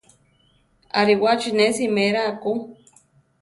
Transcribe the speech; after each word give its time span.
Aríwachi 0.99 1.49
ne 1.53 1.65
simera 1.75 2.23
ku. 2.41 2.51